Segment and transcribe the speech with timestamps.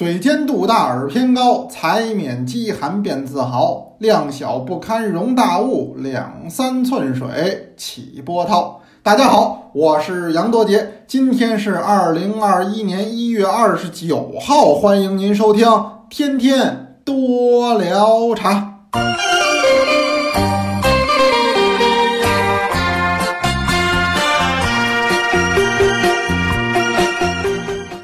[0.00, 3.96] 嘴尖肚大耳偏高，才免饥寒便自豪。
[3.98, 8.80] 量小不堪容大物，两三寸水起波涛。
[9.02, 15.68] 大家好，我是杨多杰，今天是二零二一年一月二十九号，欢迎您收听
[16.08, 18.78] 天天多聊茶。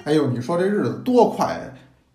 [0.04, 1.60] 哎呦，你说这日子多快呀！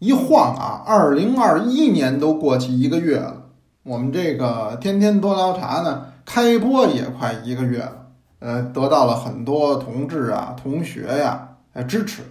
[0.02, 3.36] 一晃啊，二零二一年都过去一个月了。
[3.84, 8.08] 我们这个天天多聊茶呢，开播也快一个月了。
[8.40, 12.23] 呃，得到了很多同志啊、同学呀，呃支持。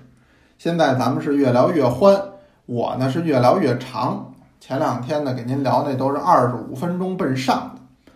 [0.59, 2.21] 现在咱们是越聊越欢，
[2.67, 4.35] 我呢是越聊越长。
[4.59, 8.13] 前两天呢，给您聊那都是二十五分钟奔上的。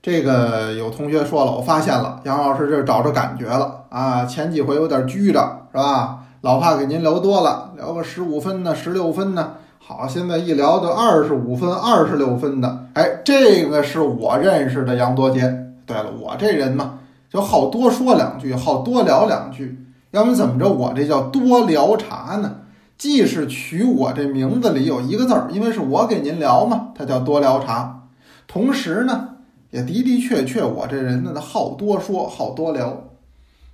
[0.00, 4.24] 这个有同学说了，我发现了，杨老师这找着感觉了啊。
[4.24, 6.23] 前几回有点拘着，是吧？
[6.44, 9.54] 老怕给您聊多了，聊个十五分呢，十六分呢。
[9.78, 12.84] 好，现在一聊就二十五分、二十六分的。
[12.92, 15.40] 哎，这个是我认识的杨多杰。
[15.86, 16.98] 对了，我这人嘛，
[17.30, 19.86] 就好多说两句，好多聊两句。
[20.10, 22.56] 要不怎么着，我这叫多聊茶呢？
[22.98, 28.02] 既是取我这名字里有一个字儿，因为是我给您聊嘛，它叫多聊茶。
[28.46, 29.28] 同时呢，
[29.70, 33.04] 也的的确确，我这人呢好多说，好多聊。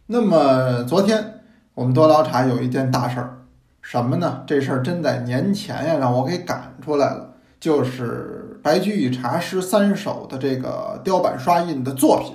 [0.06, 1.39] 那么昨天。
[1.74, 3.38] 我们多聊茶有一件大事儿，
[3.80, 4.42] 什么呢？
[4.46, 7.28] 这事儿真在年前呀，让我给赶出来了。
[7.60, 12.34] 就是白居易茶诗三首的这个雕版刷印的作品，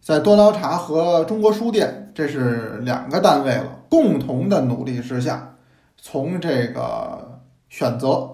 [0.00, 5.54] 在多聊茶和中国书店，这是两个单位了，共同的努力之下，
[5.96, 8.28] 从这个选择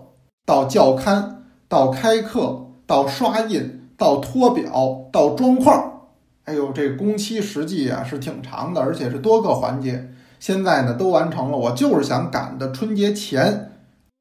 [0.44, 5.97] 到校刊，到开课，到刷印，到托表，到装框。
[6.48, 10.08] 哎呦，这工期实际啊是挺长的，而且是多个环节。
[10.40, 13.72] 现在呢都完成了，我就是想赶的春节前，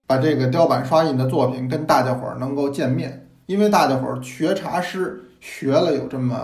[0.06, 3.30] 把这个雕版刷印的作品跟大家伙儿能够见面。
[3.45, 6.36] 因为大家伙儿学茶师学了有这么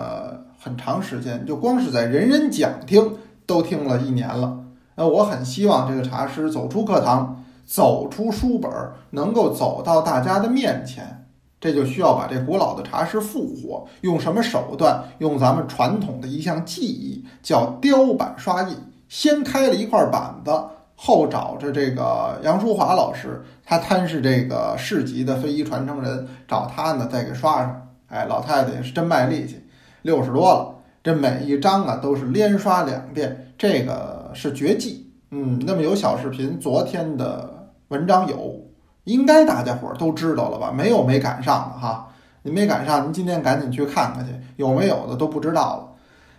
[0.58, 4.60] 很长时间，就光是在人人讲听都听了一年了。
[4.94, 8.70] 那我很希望这个茶师走出课堂，走出书本，
[9.10, 11.26] 能够走到大家的面前。
[11.64, 15.02] 这就需要把这古老的茶师复活，用什么手段？
[15.16, 18.76] 用咱们传统的一项技艺，叫雕版刷印。
[19.08, 20.50] 先开了一块板子，
[20.94, 27.88] 后找着这个杨淑华老师，他摊是这个市级的非遗传承人，找他呢再给刷上。
[28.08, 29.58] 哎，老太太也是真卖力气，
[30.02, 35.10] 六十多了，这每一张啊都是连刷两遍，这个是绝技。
[35.30, 38.60] 嗯，那么有小视频，昨天的文章有。
[39.04, 40.72] 应该大家伙儿都知道了吧？
[40.72, 42.08] 没有没赶上的哈，
[42.42, 45.88] 您没赶上，您今天赶紧去看看去，有没有的都不知道了。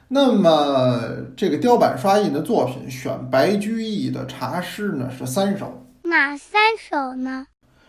[0.08, 1.00] 那么
[1.36, 7.48] 这个雕版刷印的作品选白居易的茶诗呢是三首，哪三首呢？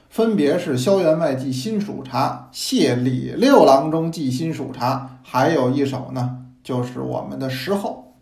[0.08, 8.14] 分别是《萧员外寄新蜀茶》《谢李六郎中寄新蜀茶》，还有一首呢就是我们的《石后》，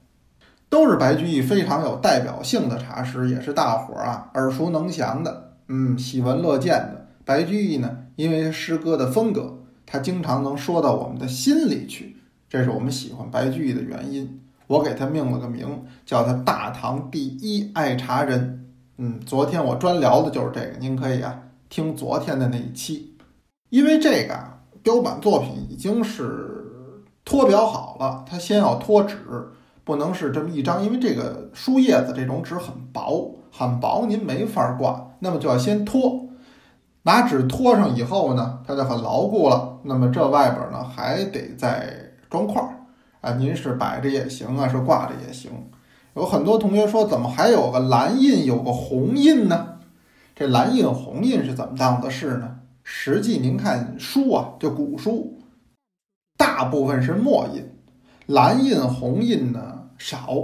[0.69, 5.54] 都是白居易非常有代表性的茶诗，也是大伙儿啊耳熟能详的。
[5.69, 12.17] 嗯，喜闻乐见的白居易呢，因为诗歌的风格，他经常能说到我们的心里去，
[12.51, 14.43] 这是我们喜欢白居易的原因。
[14.67, 18.67] 我给他命了个名，叫他大唐第一爱茶人。
[18.99, 23.15] 嗯，昨天我专聊的就是这个，您可以啊听昨天的那一期，
[23.71, 29.17] 因为这个啊雕版作品已经是托裱好了，它先要托纸，
[29.83, 33.35] 不能是这么一张，因为这个书叶子这种纸很薄。
[33.57, 36.29] 很薄，您没法挂，那么就要先托，
[37.05, 39.79] 拿纸托上以后呢，它就很牢固了。
[39.85, 42.69] 那么这外边呢还得再装块儿
[43.23, 45.51] 啊，您是摆着也行啊，是挂着也行。
[46.15, 49.79] 有很多同学说，怎么还有个蓝印，有个红印呢？
[50.37, 52.57] 这蓝印红印是怎么当的事呢？
[52.83, 55.39] 实际您看书啊，就古书，
[56.37, 57.65] 大部分是墨印，
[58.27, 60.37] 蓝印红印呢少。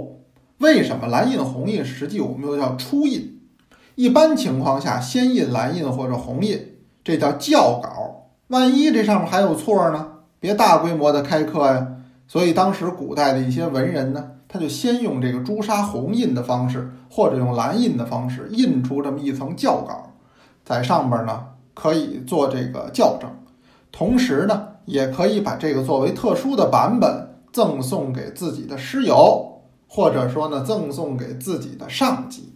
[0.57, 3.40] 为什么蓝印红印实际我们又叫初印？
[3.95, 6.59] 一般情况下，先印蓝印或者红印，
[7.03, 8.27] 这叫校稿。
[8.47, 10.07] 万一这上面还有错呢？
[10.39, 11.87] 别大规模的开课呀。
[12.27, 20.11] 所以当时古代的一些文人呢，他就先用这个朱砂红印的方式，或者用蓝印的方式印出这么一层校稿，
[20.63, 23.29] 在上边呢可以做这个校正，
[23.91, 29.47] 同时呢也可以把这个作为特殊的版本赠送给自己的师友。
[29.93, 32.50] 或者说呢，赠送给自己的上级。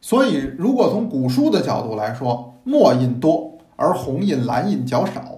[0.00, 5.36] 所以，如果从古书的角度来说，墨印多，而红印、蓝印较少。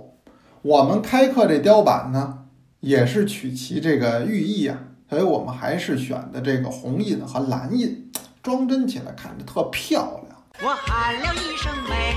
[0.62, 2.44] 我们开刻这雕版呢，
[2.80, 4.78] 也是取其这个寓意啊，
[5.10, 8.08] 所以我们还是选的这个红印和蓝印，
[8.40, 10.36] 装帧起来看着特漂亮。
[10.62, 12.14] 我喊了一声美。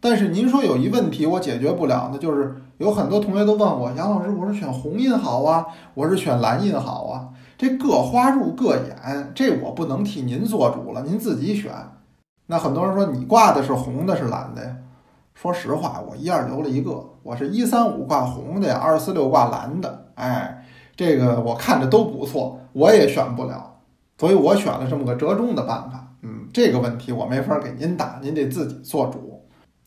[0.00, 7.28] 但是您说有一问题我解决不了呢，就是有很多同学都问我，杨老师，我是选红印好啊，我是选蓝印好啊？
[7.58, 11.72] 这各花入各眼，这我不能替您做主了，您自己选。
[12.46, 14.76] 那很多人说你挂的是红的，是蓝的呀？
[15.34, 20.06] 说实话，我一样留了一个，我是一三五挂红的呀，二四六挂蓝的。
[20.14, 20.64] 哎，
[20.94, 23.74] 这个我看着都不错，我也选不了，
[24.18, 26.12] 所以我选了这么个折中的办法。
[26.22, 29.42] 嗯，这个问题我没法给您打，您得自己做主。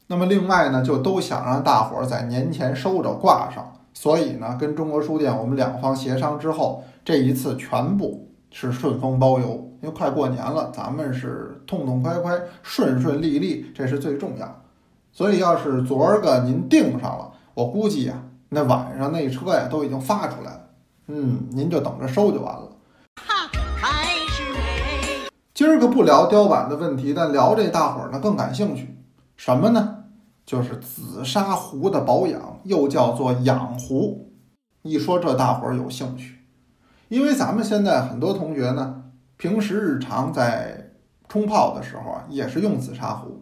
[0.08, 9.68] 那么另外呢，就都想让大伙儿在年前收着挂上，所以呢，跟中国书店我们两方协商之后，这一次全部是顺丰包邮。
[9.82, 14.62] 因为快过年了，咱们是痛痛快快、顺顺利利，这是最重要。
[15.12, 18.14] 所以要是昨儿个您订上了，我估计呀，
[18.50, 20.62] 那晚上那车呀都已经发出来了。
[21.08, 22.70] 嗯，您就等着收就完了。
[23.26, 25.28] 哈，还是美。
[25.56, 28.96] 今儿个不聊雕版的问题，但聊这大伙儿呢更感兴趣。
[29.36, 30.04] 什么呢？
[30.46, 34.30] 就是紫砂壶的保养，又叫做养壶。
[34.84, 36.36] 一说这，大伙儿有兴趣，
[37.10, 39.04] 因为咱们现在很多同学呢。
[39.36, 40.92] 平时日常在
[41.30, 43.42] 冲泡的时候啊，也是用紫砂壶。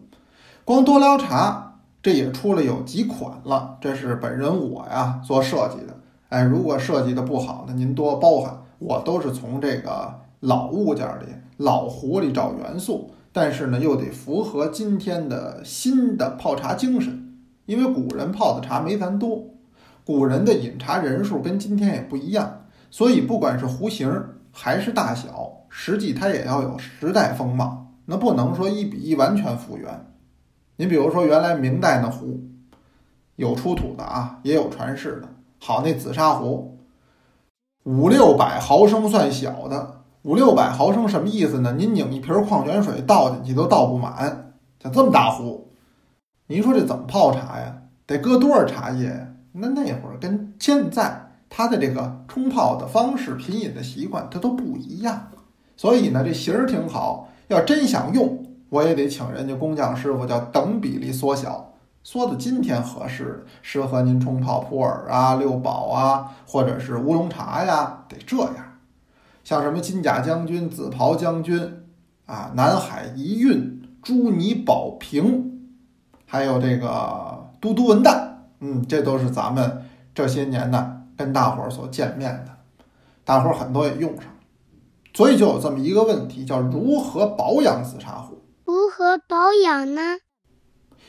[0.64, 3.76] 光多聊茶，这也出了有几款了。
[3.80, 5.96] 这是本人我呀做设计的。
[6.28, 8.62] 哎，如果设计的不好呢，您多包涵。
[8.78, 11.24] 我都是从这个老物件里、
[11.56, 17.34] 老壶里找元素，但是呢，又得符合今天的新的泡茶精神。
[17.66, 19.46] 因为古人泡的茶没咱多，
[20.04, 22.57] 古人的饮茶人数跟今天也不一样，
[22.90, 25.54] 所以不管是壶型还是大小。
[25.70, 30.06] 实际它也要有时代风貌，那不能说一比一完全复原。
[30.76, 32.40] 您比如说，原来明代那壶，
[33.36, 35.28] 有出土的啊，也有传世的。
[35.60, 36.78] 好，那紫砂壶，
[37.84, 41.74] 五六百毫升算小的，五六百毫升什么意思呢？
[41.76, 45.70] 您拧一瓶矿泉水倒进去都倒不满，像这么大壶，
[46.46, 47.82] 您说这怎么泡茶呀？
[48.06, 49.28] 得搁多少茶叶呀？
[49.52, 55.28] 那那会儿跟现在它的这个冲泡的方式、品饮的习惯，它都不一样。
[55.76, 57.28] 所以呢，这型儿挺好。
[57.48, 61.72] 要真想用，我也得请人家工匠师傅，叫等比例缩小，
[62.02, 68.56] 缩的今天合适，适合您冲泡普洱啊、六宝啊，或者是乌龙茶呀，得这样。
[69.44, 71.84] 像什么金甲将军、紫袍将军
[72.26, 75.70] 啊、南海一运、朱泥宝瓶，
[76.26, 78.28] 还有这个嘟嘟文旦，
[78.60, 79.84] 嗯，这都是咱们
[80.14, 82.56] 这些年呢跟大伙儿所见面的，
[83.24, 84.24] 大伙儿很多也用上。
[85.12, 88.40] 所以就有这么一个问题，叫如何保养紫砂壶？
[88.64, 90.18] 如何保养呢？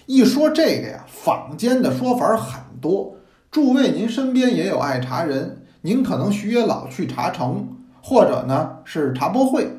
[0.07, 3.17] 一说这个呀，坊间的说法很多。
[3.51, 9.69] 诸位，您身边也有爱茶人，您可能徐也老去茶城，或者呢是茶博会，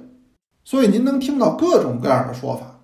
[0.62, 2.80] 所以您能听到各种各样的说法。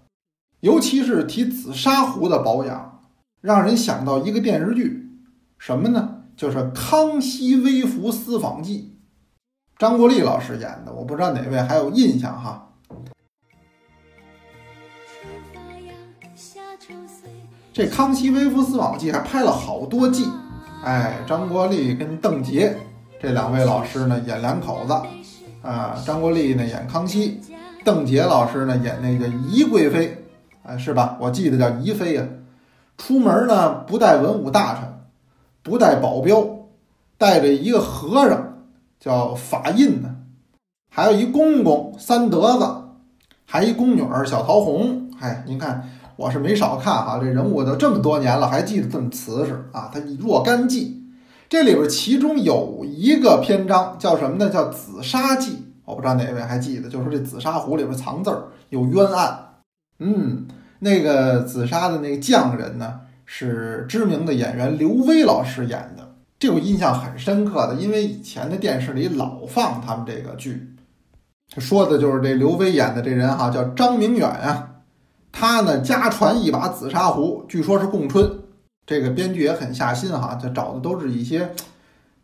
[0.60, 3.02] 尤其是提紫砂壶的保养，
[3.40, 5.08] 让人想到一个电视剧，
[5.58, 6.15] 什么呢？
[6.36, 8.92] 就是《康熙微服私访记》。
[9.78, 12.62] 张国立老师演的，我不知道哪位还有印象哈。
[17.72, 20.28] 这《康熙微服私访记》还拍了好多季，
[20.84, 22.72] 哎，张国立跟邓婕
[23.20, 24.92] 这两位老师呢演两口子，
[25.62, 27.40] 啊，张国立呢演康熙，
[27.84, 30.24] 邓婕老师呢演那个宜贵妃，
[30.62, 31.16] 哎，是吧？
[31.18, 32.22] 我记得叫宜妃呀。
[32.98, 34.90] 出门呢不带文武大臣，
[35.66, 36.46] 不带保镖，
[37.18, 38.52] 带着一个和尚。
[38.98, 40.16] 叫法印呢，
[40.90, 42.66] 还有一公公三德子，
[43.44, 45.10] 还一宫女儿小桃红。
[45.20, 49.90] 哎，您看我是没少看哈，这人物都这么多年了，还记得这么瓷实啊。
[49.92, 51.04] 他若干记，
[51.48, 54.48] 这里边其中有一个篇章叫什么呢？
[54.48, 55.58] 叫紫砂记。
[55.84, 59.38] 我不知道哪位还记得，就说这紫砂壶里边藏字儿有冤案。
[59.98, 60.46] 嗯，
[60.78, 66.14] 那个紫砂的那个匠人呢，是知名的演员刘威老师演的。
[66.38, 70.74] 这个印象很深刻的，因为以前的电视里老放他们这个剧，
[71.58, 74.70] 说的就是这刘威演的这人哈，叫张明远啊。
[75.32, 78.30] 他呢家传一把紫砂壶，据说是供春。
[78.86, 81.50] 这个编剧也很下心哈，他找的都是一些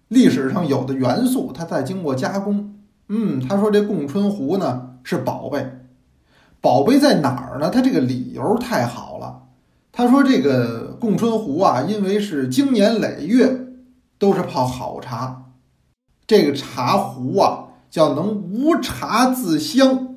[0.08, 2.74] 历史上有的元素，他再经过加工。
[3.08, 5.66] 嗯，他说这供春壶呢是宝贝，
[6.60, 7.70] 宝贝在哪儿呢？
[7.70, 9.42] 他这个理由太好了。
[9.92, 13.60] 他说这个供春壶啊，因为是经年累月。
[14.18, 15.46] 都是泡好茶，
[16.28, 20.14] 这个茶壶啊叫能无茶自香。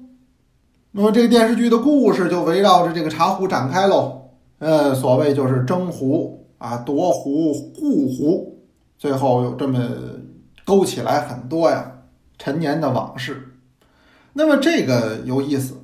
[0.92, 4.30] 那么这个电视剧的故事就围绕着这个茶壶展开喽。
[4.60, 8.60] 呃，所谓就是争壶啊、夺壶、护壶，
[9.00, 9.90] 最后有这么
[10.64, 11.92] 勾起来很多呀
[12.38, 13.56] 陈年的往事。
[14.34, 15.78] 那么这个有意思，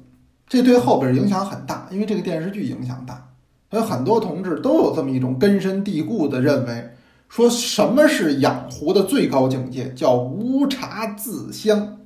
[0.48, 3.30] 这对后边影响很大，因为这个电视剧影响大，
[3.72, 6.90] 所以很多同志都有这么一种根深蒂固的认为，
[7.30, 11.98] 说什么是养壶的最高境界，叫无茶自香，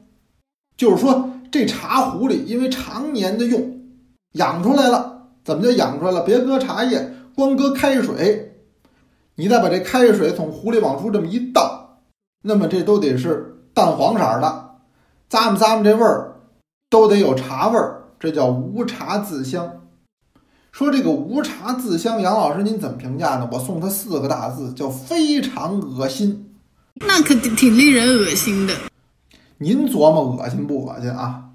[0.78, 3.82] 就是说这茶壶里因为常年的用，
[4.34, 5.14] 养出来了。
[5.44, 6.22] 怎么就养出来了？
[6.22, 8.56] 别搁茶叶，光搁开水，
[9.36, 12.00] 你再把这开水从壶里往出这么一倒，
[12.42, 14.76] 那么这都得是淡黄色的，
[15.30, 16.36] 咂摸咂摸这味儿，
[16.90, 19.85] 都得有茶味儿，这叫无茶自香。
[20.75, 23.48] 说这个无茶自香，杨老师您怎么评价呢？
[23.50, 26.53] 我送他四个大字，叫非常恶心。
[26.96, 28.74] 那可挺挺令人恶心的。
[29.60, 31.46] 您琢磨恶心不恶心啊？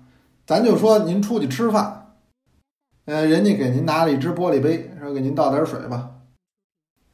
[0.46, 2.14] 咱就说您出去吃饭。
[3.04, 6.12] 呃，人家给您拿了一只玻璃杯，说给您倒点水吧。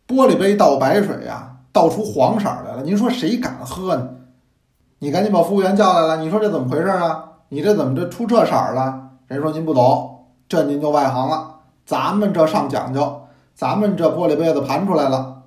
[0.06, 2.84] 玻璃杯倒白水呀，倒出黄色来了。
[2.84, 4.10] 您说谁敢喝呢？
[5.00, 6.22] 你赶紧把服务员叫来了。
[6.22, 7.32] 你说这怎么回事啊？
[7.48, 9.10] 你这怎么这出这色了？
[9.26, 11.54] 人说您不懂，这您就外行了。
[11.86, 13.22] 咱们这上讲究，
[13.54, 15.44] 咱们这玻璃杯子盘出来了，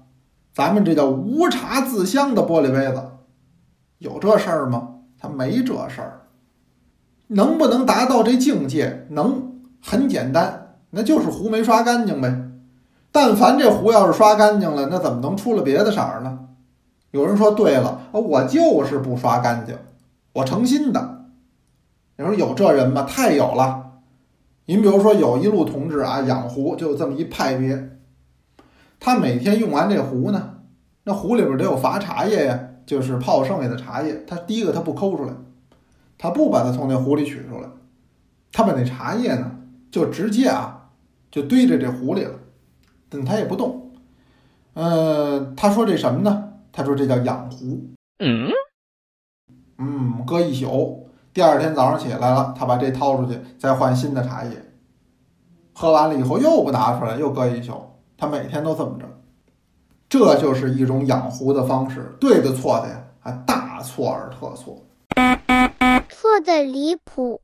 [0.54, 3.04] 咱们这叫无茶自香的玻璃杯子，
[4.00, 4.96] 有这事儿吗？
[5.20, 6.22] 他没这事儿。
[7.28, 9.06] 能不能达到这境界？
[9.10, 9.48] 能。
[9.82, 12.50] 很简单，那就是壶没刷干净呗。
[13.14, 16.38] 但凡这壶要是刷干净了，那怎么能出了别的色儿呢？
[17.12, 19.78] 有人说对了，我就是不刷干净，
[20.34, 21.28] 我诚心的。
[22.18, 23.04] 你说有这人吗？
[23.04, 23.89] 太有了。
[24.70, 27.98] 您比如说有一路同志啊，养壶就这么一派别，
[29.00, 30.60] 他每天用完这壶呢，
[31.06, 34.24] 那壶里边得有伐茶叶呀，就是泡剩下的茶叶。
[34.28, 35.34] 他第一个他不抠出来，
[36.20, 37.68] 他不把它从那壶里取出来，
[38.52, 39.56] 他把那茶叶呢。
[39.90, 40.92] 就直接啊，
[41.32, 42.36] 就堆在这壶里了，
[43.10, 43.92] 但他也不动。
[44.76, 46.54] 呃，他说这什么呢？
[46.72, 47.90] 他说这叫养壶。
[48.20, 48.52] 嗯，
[49.80, 51.09] 嗯，搁一宿，
[51.40, 54.52] 第二天早上起来了，他把这掏出去，再换新的茶叶。
[55.74, 57.82] 喝完了以后又不拿出来，又搁一宿。
[58.18, 59.06] 他每天都这么着，
[60.10, 62.14] 这就是一种养壶的方式。
[62.20, 64.84] 对的错的呀，啊，大错而特错，
[66.10, 67.40] 错的离谱。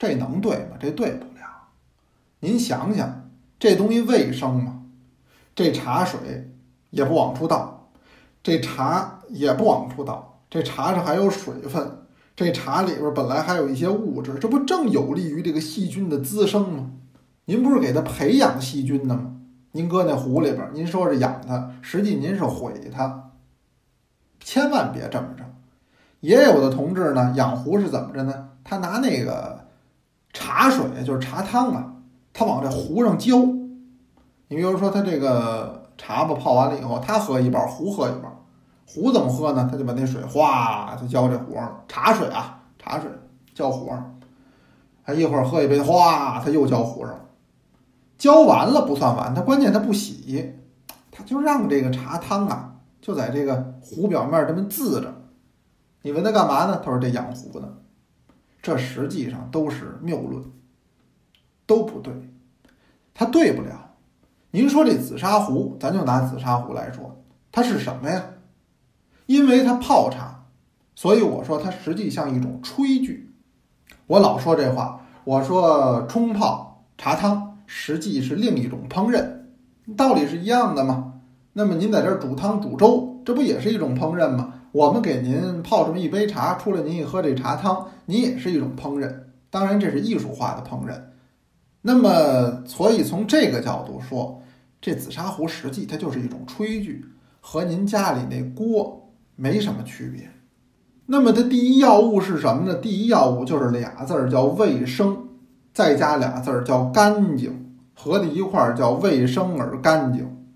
[0.00, 0.76] 这能对吗？
[0.80, 1.44] 这对不了？
[2.40, 4.82] 您想想，这东西卫生吗？
[5.54, 6.50] 这茶水
[6.90, 7.88] 也不往出倒，
[8.42, 11.98] 这茶也不往出倒，这茶上还有水分，
[12.34, 16.90] 这茶里边本来还有一些物质，这不正有利于这个细菌的滋生吗？
[17.44, 19.32] 您不是给它培养细菌的吗？
[19.72, 23.30] 您搁那壶里边，您说是养它，实际您是毁它。
[24.40, 25.44] 千万别这么着。
[26.20, 28.48] 也有的同志呢，养壶是怎么着呢？
[28.64, 29.66] 他拿那个
[30.32, 31.94] 茶水，就是茶汤啊。
[32.32, 33.38] 他往这壶上浇，
[34.48, 38.32] 你比如说他这个茶吧泡完了以后，他喝一半，壶喝一半。
[38.86, 39.68] 壶怎么喝呢？
[39.70, 43.10] 他就把那水哗就浇这壶上，茶水啊，茶水
[43.54, 44.20] 浇壶上。
[45.04, 47.18] 他一会儿喝一杯，哗，他又浇壶上。
[48.18, 50.54] 浇完了不算完，他关键他不洗，
[51.10, 55.12] 他就让这个茶汤啊就在这个壶表面这么渍着。
[56.02, 56.80] 你问他干嘛呢？
[56.84, 57.68] 他说这养壶呢。
[58.60, 60.44] 这实际上都是谬论。
[61.64, 62.12] 都不对，
[63.14, 63.94] 它对不了。
[64.50, 68.22] 您说这紫砂壶，咱就拿紫砂壶来说，它是什么呀？
[69.26, 70.44] 因为它泡茶，
[70.94, 73.34] 所以我说它实际像一种炊具。
[74.06, 79.24] 我老说这话，我说冲泡茶汤实际是另一种烹饪，
[79.96, 81.14] 道理是一样的嘛。
[81.54, 84.54] 那么您在这儿煮汤煮粥，这不也是一种烹饪吗？
[84.72, 89.12] 我们给您泡这么一杯茶出来，您一喝这茶汤，您也是一种烹饪。
[89.50, 90.98] 当然，这是艺术化的烹饪。
[91.82, 94.42] 那么，所以从这个角度说，
[94.80, 97.04] 这紫砂壶实际它就是一种炊具，
[97.40, 99.01] 和您家里那锅
[99.42, 100.30] 没什么区别。
[101.06, 102.76] 那么它第一要务是什么呢？
[102.76, 105.18] 第一要务就是俩字儿叫卫生，
[105.74, 110.46] 再加俩字儿叫干净，合在一块儿叫卫生而干净。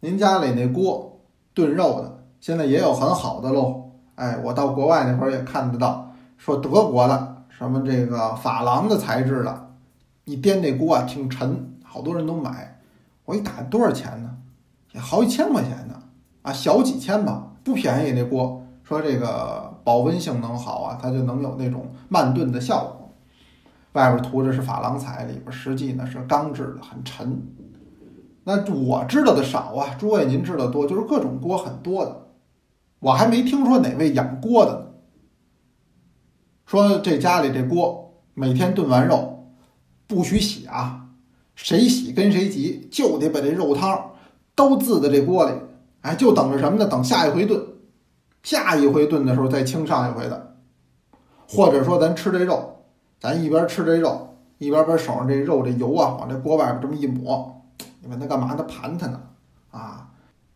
[0.00, 1.20] 您家里那锅
[1.52, 3.90] 炖肉的，现在也有很好的喽。
[4.14, 9.68] 哎，我到国外那会儿也看得到，说德国的什么这个珐琅的材质的。
[10.24, 12.80] 一颠那锅啊，挺沉，好多人都买。
[13.26, 14.30] 我一打多少钱呢？
[14.92, 16.02] 也好几千块钱呢，
[16.40, 18.12] 啊，小几千吧，不便宜。
[18.12, 23.14] 那锅说这个保温性能好啊，它就能有那种慢炖的效果。
[23.92, 27.42] 外边涂的是珐琅彩，里边实际呢是钢制的，很沉。
[28.44, 32.28] 那我知道的少啊，诸位您知道多，就是各种锅很多的。
[33.00, 34.86] 我还没听说哪位养锅的呢。
[36.64, 39.34] 说这家里这锅每天炖完肉。
[40.06, 41.08] 不许洗啊！
[41.54, 44.12] 谁洗跟谁急，就得把这肉汤
[44.54, 45.52] 都渍在这锅里。
[46.02, 46.86] 哎，就等着什么呢？
[46.86, 47.60] 等下一回炖，
[48.42, 50.56] 下一回炖的时候再清上一回的。
[51.48, 52.84] 或者说，咱吃这肉，
[53.18, 57.62] 咱一边吃这肉，一边把手上这肉这油啊往这锅外边这么一抹，
[58.00, 58.54] 你问他干嘛？
[58.54, 59.20] 他盘他呢
[59.70, 60.08] 啊！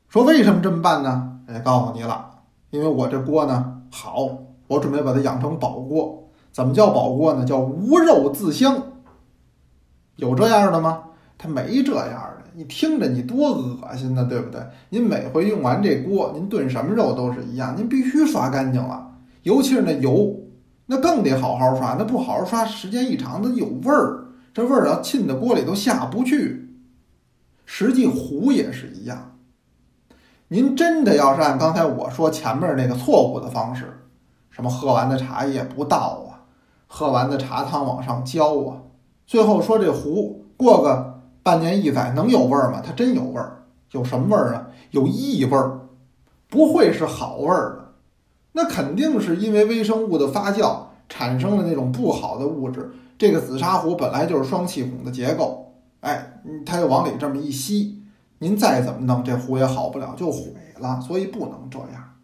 [0.09, 1.41] 说为什么这么办呢？
[1.47, 2.31] 哎，告诉你了，
[2.71, 4.29] 因为我这锅呢好，
[4.69, 6.29] 我准备把它养成宝锅。
[6.53, 7.45] 怎么叫宝锅呢？
[7.45, 8.81] 叫无肉自香。
[10.17, 11.05] 有这样的吗？
[11.39, 12.32] 它没这样。
[12.55, 14.61] 你听着，你多恶心呢，对不对？
[14.91, 20.37] 您每回用完这锅，您炖什么肉都是一样，您必须刷干净了，尤其是那油，
[20.87, 21.97] 那更得好好刷。
[21.99, 26.77] 那不好好刷，时间一长，它有味儿，这味儿要沁到锅里都下不去。
[27.65, 29.39] 实际壶也是一样。
[30.49, 34.07] 您真的要是按刚才我说前面那个错误的方式，
[34.51, 36.45] 什么喝完的茶叶不倒啊，
[36.87, 38.83] 喝完的茶汤往上浇啊，
[39.27, 41.12] 最后说这壶过个
[41.43, 42.81] 半年一载能有味儿吗？
[42.85, 44.69] 它真有味儿，有什么味儿啊？
[44.91, 45.81] 有异味儿，
[46.49, 47.93] 不会是好味儿的，
[48.53, 52.93] 那肯定是因为微生物的发酵产生了那种不好的物质。
[53.19, 58.03] 这个紫砂壶本来就是双气孔的结构，哎，它又往里这么一吸。
[58.39, 62.15] 您再怎么弄，这壶也好不了，就毁了，所以不能这样。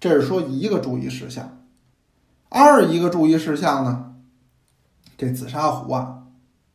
[0.00, 1.58] 这是说一个注意事项。
[2.48, 4.14] 二一个注意事项呢，
[5.16, 6.24] 这紫砂壶啊，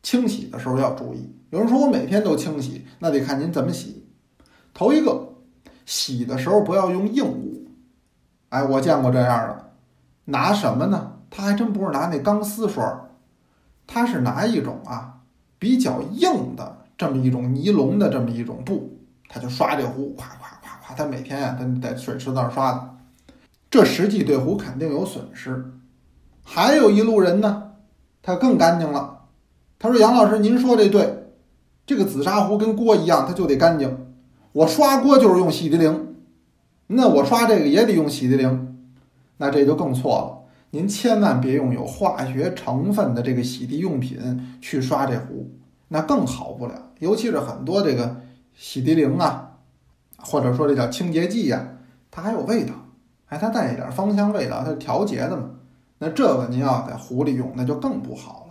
[0.02, 1.34] 清洗的时候要注意。
[1.50, 4.06] 有人说我每天都清洗，那得看您怎么洗。
[4.74, 5.34] 头一个，
[5.84, 7.68] 洗的时候不要用硬物。
[8.48, 9.72] 哎，我见过这样的，
[10.24, 11.18] 拿什么呢？
[11.30, 13.08] 他还真不是拿那钢丝刷，
[13.86, 15.20] 他是拿一种啊
[15.58, 16.78] 比较硬的。
[16.98, 18.96] 这么一种尼龙的这么一种布，
[19.28, 22.96] 他就刷这壶，咵咵咵咵，他每天呀，他在水池那儿刷的，
[23.68, 25.72] 这实际对壶肯定有损失。
[26.44, 27.72] 还有一路人呢，
[28.22, 29.21] 他更干净了。
[29.82, 31.24] 他说：“杨老师，您说这对，
[31.84, 33.98] 这个紫砂壶跟锅一样，它就得干净。
[34.52, 36.14] 我刷锅就是用洗涤灵，
[36.86, 38.76] 那我刷这个也得用洗涤灵，
[39.38, 40.52] 那这就更错了。
[40.70, 45.50] 您千万别用有化学成分的这个洗涤用品去刷这壶。”
[45.88, 48.20] 那更好不了，尤其是很多这个
[48.54, 49.58] 洗涤灵啊，
[50.16, 51.60] 或者说这叫清洁剂呀，
[52.08, 52.72] 它还有味道，
[53.26, 55.50] 哎，它带一点芳香味道，它是调节的嘛。
[55.98, 58.41] 那这个您要在壶里用，那就更不好。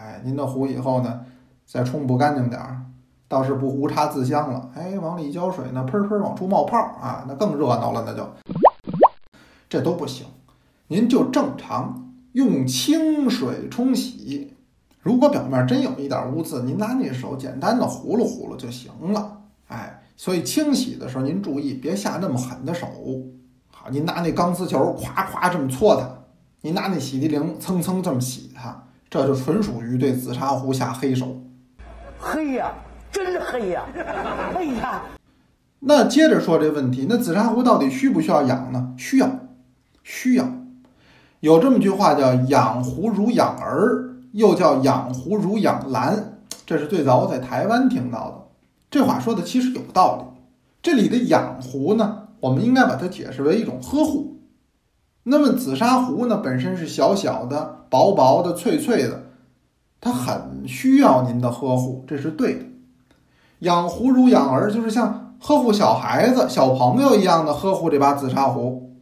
[0.00, 1.20] 哎，您的壶以后呢，
[1.66, 2.80] 再冲不干净点儿，
[3.28, 4.70] 倒是不无茶自香了。
[4.74, 8.26] 哎，往里一浇水呢，喷喷往出冒泡啊，那更热闹了，那就
[9.68, 10.26] 这都不行。
[10.88, 14.54] 您就正常用清水冲洗。
[15.02, 19.42] 如果表面真有一点污渍，您拿那手简单的糊噜糊噜就行了。
[19.68, 22.86] 哎，所以清洗的时候您注意别下那么狠的手。
[23.70, 26.10] 好，您拿那钢丝球咵咵这么搓它，
[26.62, 31.42] 您拿那洗涤灵蹭蹭这么洗它，这就纯属于对紫砂壶下黑手。
[32.18, 32.72] 黑呀，
[33.10, 33.84] 真黑呀！
[34.54, 35.02] 哎呀，
[35.80, 38.94] 那接着说这问题，那紫砂壶到底需不需要养呢？
[38.96, 39.28] 需要，
[40.04, 40.48] 需要。
[41.40, 44.06] 有这么句话叫“养壶如养儿”。
[44.32, 48.46] 又叫养壶如养兰，这是最早我在台湾听到的。
[48.88, 50.40] 这话说的其实有道理。
[50.80, 54.39] 这里的养壶呢，我们应该把它解释为一种呵护。
[55.24, 59.24] 那么紫砂壶呢，本身是小小的、薄薄的、脆脆的，
[60.00, 62.64] 它很需要您的呵护，这是对的。
[63.60, 68.96] 养壶如养儿，就是像呵护小孩子、小朋友一样的呵护这把紫砂壶。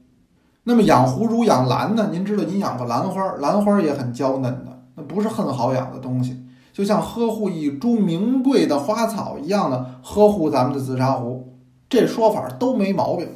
[0.65, 2.09] 那么养壶如养兰呢？
[2.11, 4.83] 您知道，您养过兰花，兰花也很娇嫩的。
[4.97, 11.55] 那不是很好养的东西，就像呵护一株名贵的花草一样的呵护咱们的紫砂壶，
[11.89, 13.29] 这说法都没毛病。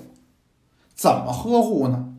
[0.95, 2.12] 怎么呵护呢？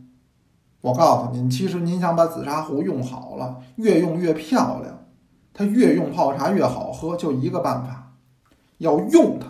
[0.84, 5.06] 我告诉您，其实您想把紫砂壶用好了，越用越漂亮，
[5.54, 8.15] 它越用泡茶越好喝，就一个办法，
[8.80, 9.48] 要用它。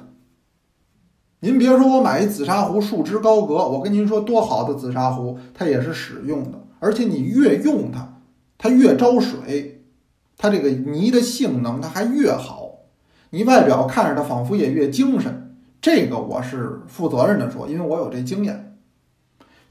[1.39, 8.21] 您别说我买一紫砂壶束之高阁，我跟您说多好的紫砂壶，它也是使用的，而且你越用它，
[8.59, 9.81] 它越招水。
[10.37, 12.69] 它这个泥的性能，它还越好，
[13.31, 15.57] 你外表看着它仿佛也越精神。
[15.81, 18.72] 这个我是负责任的说，因为我有这经验。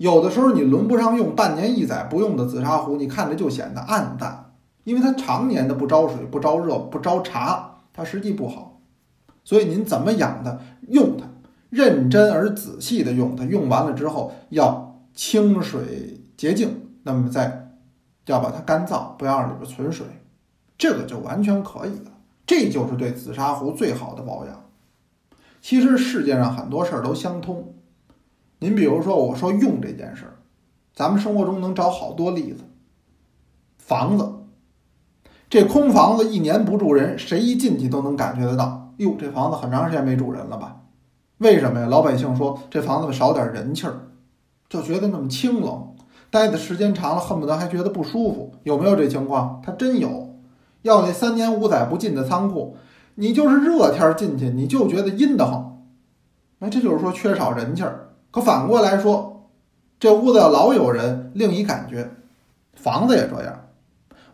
[0.02, 8.80] 有的时候你轮不上用，半年一载不用的紫砂壶，你看着就显得暗淡，因为它常年的不招水、不招热、不招茶，它实际不好。
[9.44, 10.58] 所以您怎么养它？
[10.88, 11.26] 用它，
[11.70, 17.70] 认真而仔细的用它，用完了之后要清水洁净，那么再
[18.26, 20.04] 要把它干燥，不要让里边存水。
[20.76, 22.10] 这个就完全可以了，
[22.44, 24.64] 这就是对紫砂壶最好的保养。
[25.60, 27.76] 其实世界上很多事儿都相通。
[28.62, 30.38] 您比如说，我说用这件事儿，
[30.94, 32.62] 咱们生活中能找好多例子。
[33.77, 34.25] 房子，
[35.51, 40.77] 这空房子一年不住人，谁一进去都能感觉得到，哟，这房子很长时间没住人了吧？
[41.38, 41.88] 为什么呀？
[41.88, 43.94] 老百姓说这房子少点人气儿，
[44.68, 45.96] 就觉得那么清冷，
[46.31, 48.55] 待的时间长了，恨不得还觉得不舒服。
[48.62, 49.61] 有没有这情况？
[49.66, 50.38] 它真有。
[50.83, 52.77] 要那三年五载不进的仓库，
[53.16, 55.83] 你就是热天进去，你就觉得阴得慌。
[56.61, 58.11] 哎，这就是说缺少人气儿。
[58.32, 59.50] 可反过来说，
[60.00, 62.10] 这屋子老有人，另一感觉。
[62.74, 63.66] 房子也这样。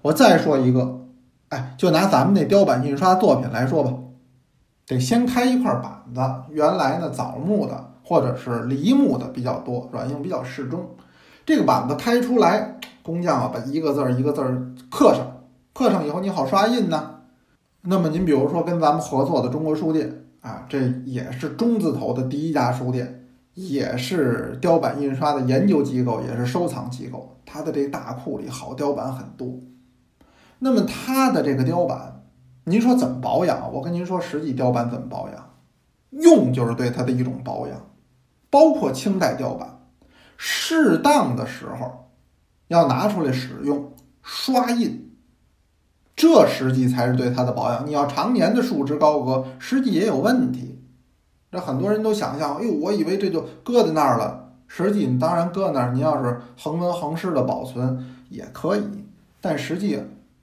[0.01, 1.01] 我再说一个，
[1.49, 3.93] 哎，就拿咱们那雕版印刷作品来说吧，
[4.87, 10.89] 得先开一块板子，原来呢枣木的或者是梨木的比较多，软硬比较适中。
[11.45, 15.27] 这个板子开出来，工匠啊把一个字儿一个字儿刻上，
[15.75, 17.17] 刻上以后你好刷印呢。
[17.83, 23.18] 那么您比如说跟咱们合作的中国书店啊，这也是中字头的第一家书店，
[23.59, 27.37] 也是雕版印刷的研究机构，也是收藏机构。
[27.45, 29.59] 它的这大库里好雕版很多。
[30.61, 32.23] 那么它的这个雕版，
[32.63, 33.75] 您说怎么保养？
[33.75, 35.55] 我跟您说，实际雕版怎么保养？
[36.11, 37.91] 用就是对它的一种保养，
[38.49, 39.81] 包括清代雕版，
[40.37, 42.13] 适当的时候
[42.69, 43.93] 要拿出来使用，
[44.23, 45.11] 刷印，
[46.15, 47.85] 这实际才是对它的保养。
[47.85, 50.78] 你要常年的束之高阁，实际也有问题。
[51.51, 54.51] 这很多人都想象，哎呦，我以为这就搁在那儿了。
[54.67, 59.05] 实际你当然搁那儿，您要是恒温恒湿的保存也可以，
[59.41, 60.01] 但实际。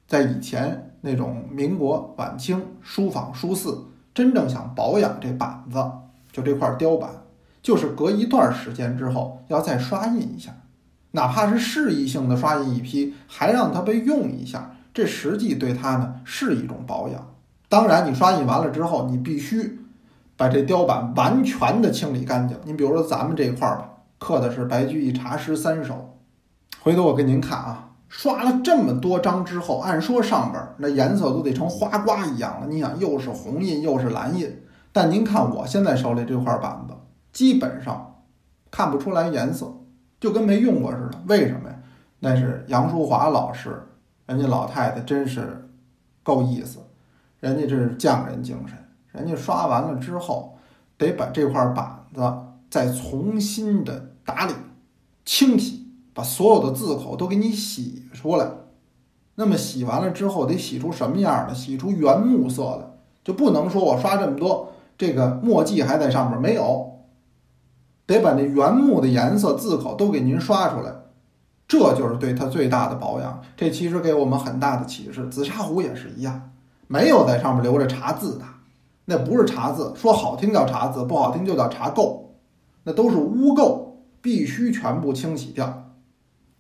[0.08, 3.76] 在以前那种民国晚清书坊书肆，
[4.14, 5.84] 真正想保养这板子，
[6.32, 7.10] 就这块雕板，
[7.64, 10.52] 就是隔一段时间之后要再刷印一下，
[11.14, 17.34] 哪怕是示意性的刷印一批，还让它被用一下，这实际对它呢是一种保养。
[17.68, 19.80] 当然，你刷印完了之后，你必须
[20.38, 22.58] 把这雕版完全的清理干净。
[22.64, 26.18] 你比如说咱们这一块吧，刻的是白居易茶诗三首，
[26.82, 27.82] 回头我给您看啊。
[28.08, 32.68] 刷了这么多张之后，按说上边那颜色都得成花瓜一样了。
[32.68, 36.94] 你想，又是红印又是蓝印，但您看我现在手里这块板子，
[37.34, 38.24] 基本上
[38.72, 39.74] 看不出来颜色，
[40.20, 41.20] 就跟没用过似的。
[41.28, 41.76] 为什么呀？
[42.20, 43.84] 那是杨淑华老师，
[44.28, 45.68] 人家老太太真是
[46.24, 46.80] 够意思，
[47.42, 48.78] 人家这是匠人精神。
[49.16, 50.58] 人家刷完了之后，
[50.98, 52.22] 得把这块板子
[52.70, 54.54] 再重新的打理、
[55.24, 55.84] 清洗。
[56.14, 58.50] 把所有的字口都给你洗出来，
[59.36, 61.54] 那么洗完了之后得洗出什么样的？
[61.54, 67.02] 洗出原木色的，就不能说我刷这么多，这个墨迹还在上面没有，
[68.06, 70.90] 得把那原木的颜色字口都给您刷出来，
[71.68, 73.42] 这就是对它最大的保养。
[73.58, 75.28] 这其实给我们很大的启示。
[75.28, 76.52] 紫砂壶也是一样，
[76.88, 78.46] 没有在上面留着茶字的，
[79.06, 82.20] 那不是茶字，说好听叫茶字，不好听就叫茶垢，
[82.84, 83.80] 那都是污垢，
[84.22, 85.84] 必须全部清洗掉。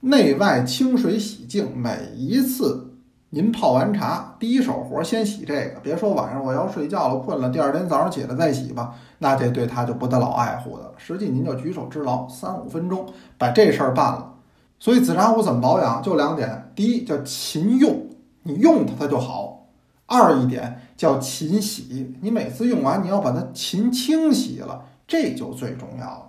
[0.02, 2.94] 内外清水洗净，每一次
[3.32, 5.80] 您泡完茶，第一手活先洗这个。
[5.82, 10.94] 别说晚上我要睡觉了，困了，第二天早上起来再洗吧，那这对他就不得老爱护的。
[10.98, 13.08] 实际您就举手之劳，三五分钟
[13.40, 14.34] 把这事儿办了。
[14.78, 16.04] 所以紫砂壶怎么保养？
[16.04, 18.06] 就两点：第一叫勤用，
[18.44, 19.66] 你用它它就好；
[20.06, 26.22] 二一点叫勤洗，你每次用完你要把它勤清洗了，这就最重要了。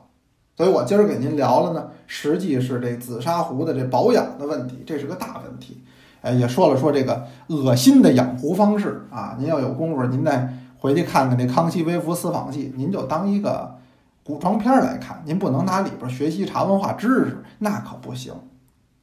[0.56, 5.82] 所以我今儿给您聊了呢，实际是这紫砂壶的这保养的问题，这是个大问题。
[6.22, 13.76] 哎，也说了说这个恶心的养壶方式啊，您要有功夫，您再回去看看那《康熙微服私访记》，您就当一个
[14.24, 18.32] 古装片来看，您不能拿里边学习茶文化知识，那可不行。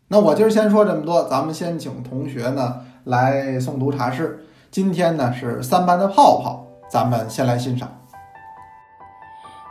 [0.09, 4.45] 那我今儿先说这么多，咱们先请同学呢来诵读茶诗。
[4.73, 7.95] 今天呢是三班的泡泡，咱们先来欣赏。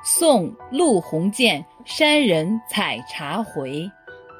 [0.04, 3.90] 宋陆鸿渐山人采茶回，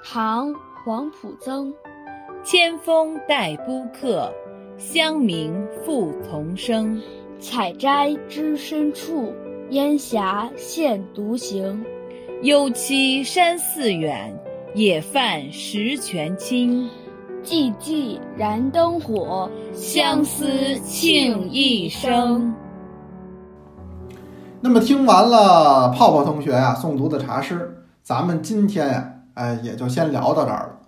[0.05, 1.75] 唐黄浦曾。
[2.45, 4.33] 千峰带孤客，
[4.79, 5.53] 乡民
[5.85, 7.03] 复丛生。
[7.41, 9.35] 采摘之深处，
[9.71, 11.85] 烟霞现独行。
[12.43, 14.33] 幽栖山寺远，
[14.77, 16.89] 野饭石泉清。
[17.45, 20.47] 寂寂燃灯火，相思
[20.85, 22.55] 庆一生。
[24.61, 30.79] 那么听完了泡泡同学呀诵读的茶诗，咱们今天呀，哎，也就先聊到这儿了。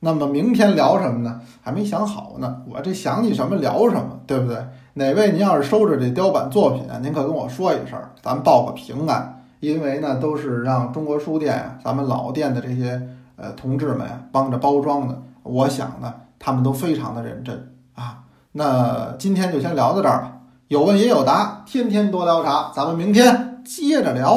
[0.00, 1.42] 那么明天聊什么呢？
[1.60, 2.62] 还没想好呢。
[2.70, 4.56] 我这想起什么聊什么，对不对？
[4.94, 9.34] 哪位您要是收着这雕版作品啊，您可跟我说一声，咱报个平安。
[9.60, 13.02] 因为呢，都是让中国书店呀，咱们老店的这些
[13.36, 15.20] 呃同志们呀帮着包装的。
[15.48, 18.24] 我想呢，他们都非常的认真啊。
[18.52, 20.38] 那今天就先聊到这儿吧。
[20.68, 24.34] 有问也有答，天天多聊啥，咱们明天接着聊。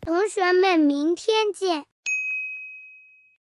[0.00, 1.91] 同学们，明天见。